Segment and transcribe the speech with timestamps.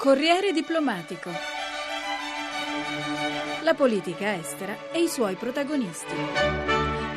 [0.00, 1.30] Corriere diplomatico.
[3.60, 6.14] La politica estera e i suoi protagonisti.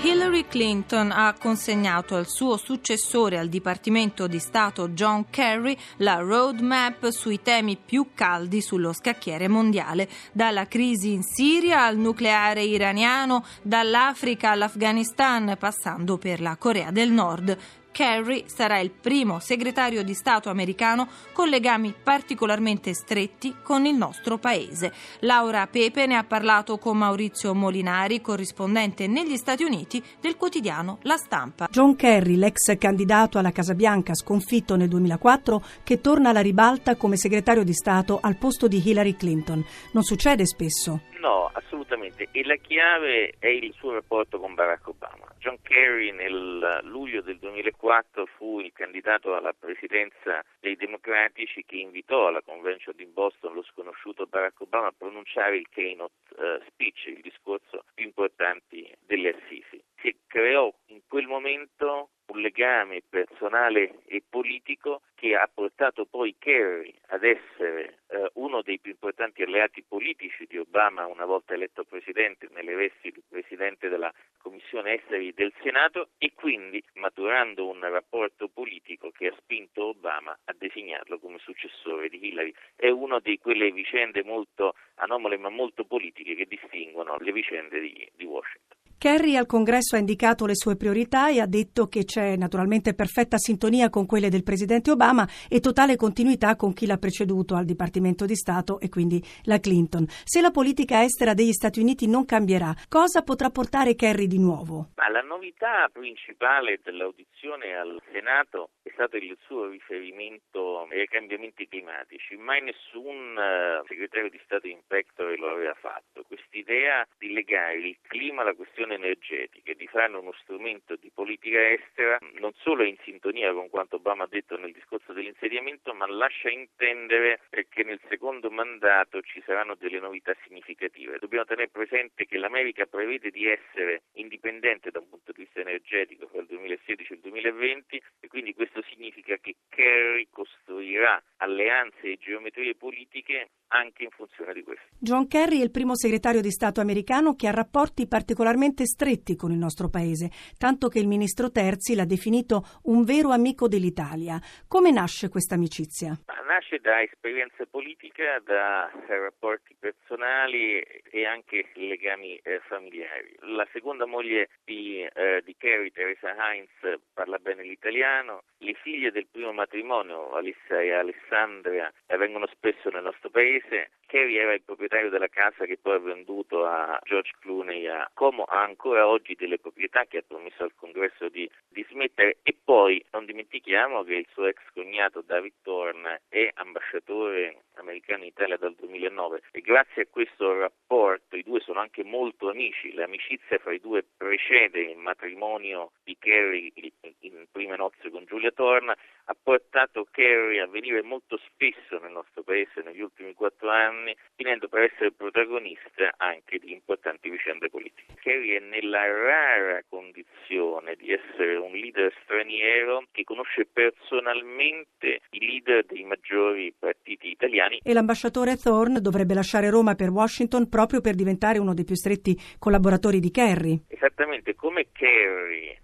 [0.02, 7.09] Hillary Clinton ha consegnato al suo successore al Dipartimento di Stato John Kerry la roadmap
[7.09, 14.50] sui temi più caldi sullo scacchiere mondiale, dalla crisi in Siria al nucleare iraniano, dall'Africa
[14.50, 17.57] all'Afghanistan, passando per la Corea del Nord.
[17.94, 24.40] Kerry sarà il primo segretario di Stato americano con legami particolarmente stretti con il nostro
[24.40, 24.91] paese.
[25.20, 31.17] Laura Pepe ne ha parlato con Maurizio Molinari, corrispondente negli Stati Uniti del quotidiano La
[31.17, 31.67] Stampa.
[31.70, 37.16] John Kerry, l'ex candidato alla Casa Bianca sconfitto nel 2004, che torna alla ribalta come
[37.16, 39.64] segretario di Stato al posto di Hillary Clinton.
[39.91, 41.12] Non succede spesso.
[41.23, 42.27] No, assolutamente.
[42.32, 45.26] E la chiave è il suo rapporto con Barack Obama.
[45.40, 52.28] John Kerry nel luglio del 2004 fu il candidato alla presidenza dei democratici che invitò
[52.28, 57.22] alla convention di Boston lo sconosciuto Barack Obama a pronunciare il keynote uh, speech, il
[57.22, 59.81] discorso più importante delle Assisi.
[60.02, 66.94] Si creò in quel momento un legame personale e politico che ha portato poi Kerry
[67.09, 72.48] ad essere eh, uno dei più importanti alleati politici di Obama una volta eletto presidente
[72.52, 79.12] nelle vesti di presidente della Commissione Esteri del Senato e quindi maturando un rapporto politico
[79.12, 82.53] che ha spinto Obama a designarlo come successore di Hillary.
[82.75, 88.09] È una di quelle vicende molto anomale ma molto politiche che distinguono le vicende di,
[88.16, 88.72] di Washington.
[89.04, 93.38] Kerry al congresso ha indicato le sue priorità e ha detto che c'è naturalmente perfetta
[93.38, 98.26] sintonia con quelle del presidente Obama e totale continuità con chi l'ha preceduto al Dipartimento
[98.26, 100.08] di Stato e quindi la Clinton.
[100.24, 104.92] Se la politica estera degli Stati Uniti non cambierà, cosa potrà portare Kerry di nuovo?
[105.04, 112.38] Ma la novità principale dell'audizione al Senato è stato il suo riferimento ai cambiamenti climatici.
[112.38, 116.24] Mai nessun uh, segretario di Stato in pectore lo aveva fatto.
[116.24, 121.69] Quest'idea di legare il clima alla questione energetica e di farne uno strumento di politica
[121.69, 126.08] estera non solo è in sintonia con quanto Obama ha detto nel discorso dell'insediamento, ma
[126.08, 131.19] lascia intendere che nel secondo mandato ci saranno delle novità significative.
[131.19, 136.28] Dobbiamo tenere presente che l'America prevede di essere indipendente da un punto di vista energetico
[136.28, 142.18] fra il 2016 e il 2020 e quindi questo significa che Kerry costruirà alleanze e
[142.18, 144.83] geometrie politiche anche in funzione di questo.
[144.97, 149.51] John Kerry è il primo segretario di Stato americano che ha rapporti particolarmente stretti con
[149.51, 154.39] il nostro paese, tanto che il ministro Terzi l'ha definito un vero amico dell'Italia.
[154.67, 156.17] Come nasce questa amicizia?
[156.47, 163.35] Nasce da esperienza politica, da rapporti personali e anche legami eh, familiari.
[163.55, 166.69] La seconda moglie di, eh, di Kerry, Teresa Heinz,
[167.13, 168.44] parla bene l'italiano.
[168.59, 173.89] Le figlie del primo matrimonio, Alissa e Alessandria, eh, vengono spesso nel nostro paese.
[174.05, 178.44] Kerry era il proprietario della casa che poi ha venduto a George Clooney a Como,
[178.44, 182.38] ha ancora oggi delle proprietà che ha promesso al congresso di, di smettere.
[182.44, 188.29] E poi non dimentichiamo che il suo ex cognato David Thorne è ambasciatore americano in
[188.29, 193.57] Italia dal 2009 e grazie a questo rapporto i due sono anche molto amici, l'amicizia
[193.57, 196.72] fra i due precede il matrimonio di Kerry
[197.19, 198.95] in prime nozze con Giulia Thorne,
[199.44, 204.84] portato Kerry a venire molto spesso nel nostro paese negli ultimi quattro anni, finendo per
[204.84, 208.14] essere protagonista anche di importanti vicende politiche.
[208.22, 215.86] Kerry è nella rara condizione di essere un leader straniero che conosce personalmente i leader
[215.86, 217.81] dei maggiori partiti italiani.
[217.84, 222.36] E l'ambasciatore Thorne dovrebbe lasciare Roma per Washington proprio per diventare uno dei più stretti
[222.58, 223.84] collaboratori di Kerry.
[223.90, 225.81] Esattamente come Kerry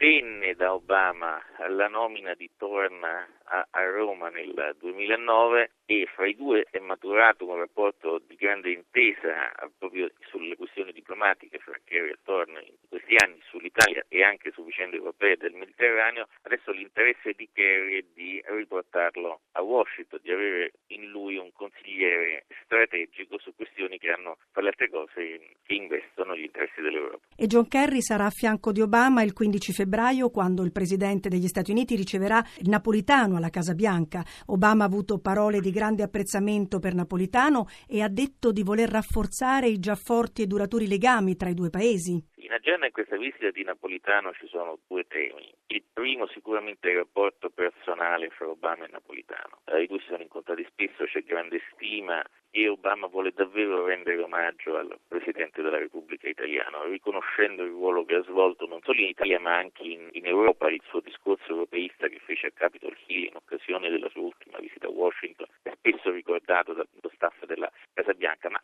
[0.00, 1.38] ottenne da Obama
[1.68, 7.46] la nomina di Thorne a, a Roma nel 2009 e fra i due è maturato
[7.46, 13.14] un rapporto di grande intesa proprio sulle questioni diplomatiche fra Kerry e Thorne in questi
[13.22, 16.28] anni sull'Italia e anche su vicende europee del Mediterraneo.
[16.42, 22.46] Adesso l'interesse di Kerry è di riportarlo a Washington, di avere in lui un consigliere
[22.64, 27.19] strategico su questioni che hanno, tra le altre cose, che investono gli interessi dell'Europa.
[27.42, 31.48] E John Kerry sarà a fianco di Obama il 15 febbraio quando il presidente degli
[31.48, 34.22] Stati Uniti riceverà il napolitano alla Casa Bianca.
[34.48, 39.70] Obama ha avuto parole di grande apprezzamento per Napolitano e ha detto di voler rafforzare
[39.70, 42.22] i già forti e duraturi legami tra i due paesi.
[42.42, 45.52] In agenda in questa visita di Napolitano ci sono due temi.
[45.66, 49.60] Il primo sicuramente è il rapporto personale fra Obama e Napolitano.
[49.66, 54.22] Eh, I due si sono incontrati spesso, c'è grande stima e Obama vuole davvero rendere
[54.22, 59.08] omaggio al Presidente della Repubblica italiana, riconoscendo il ruolo che ha svolto non solo in
[59.08, 63.24] Italia ma anche in, in Europa, il suo discorso europeista che fece a Capitol Hill
[63.24, 66.74] in occasione della sua ultima visita a Washington, è spesso ricordato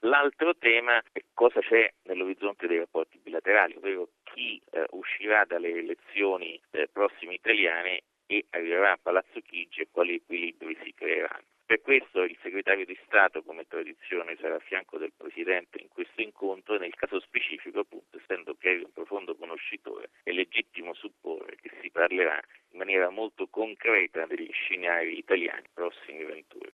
[0.00, 3.05] L'altro tema è cosa c'è nell'orizzonte dei rapporti
[3.46, 9.82] bilaterali, ovvero chi eh, uscirà dalle elezioni eh, prossime italiane e arriverà a Palazzo Chigi
[9.82, 11.44] e quali equilibri si creeranno.
[11.64, 16.20] Per questo il segretario di Stato, come tradizione, sarà a fianco del Presidente in questo
[16.20, 18.05] incontro e nel caso specifico, appunto,